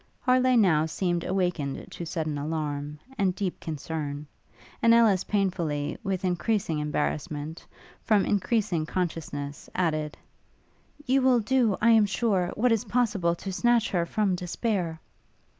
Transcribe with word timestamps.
Harleigh 0.21 0.57
now 0.57 0.87
seemed 0.87 1.23
awakened 1.23 1.85
to 1.91 2.07
sudden 2.07 2.35
alarm, 2.35 2.97
and 3.19 3.35
deep 3.35 3.59
concern; 3.59 4.25
and 4.81 4.95
Ellis 4.95 5.23
painfully, 5.23 5.95
with 6.03 6.25
encreasing 6.25 6.79
embarrassment, 6.79 7.63
from 8.03 8.25
encreasing 8.25 8.87
consciousness, 8.87 9.69
added, 9.75 10.17
'You 11.05 11.21
will 11.21 11.39
do, 11.39 11.77
I 11.83 11.91
am 11.91 12.07
sure, 12.07 12.47
what 12.55 12.71
is 12.71 12.83
possible 12.85 13.35
to 13.35 13.53
snatch 13.53 13.91
her 13.91 14.07
from 14.07 14.33
despair!' 14.33 14.99